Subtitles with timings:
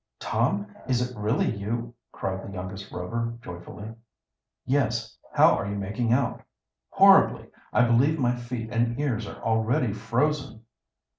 [0.19, 3.93] "Tom, is it really you?" cried the youngest Rover joyfully.
[4.65, 5.15] "Yes.
[5.31, 6.41] How are you making out?"
[6.89, 7.51] "Horribly.
[7.71, 10.63] I believe my feet and ears are already frozen!"